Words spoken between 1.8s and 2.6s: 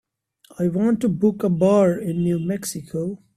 in New